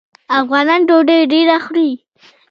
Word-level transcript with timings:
افغانان 0.39 0.81
ډوډۍ 0.89 1.19
ډیره 1.31 1.55
خوري. 1.65 1.91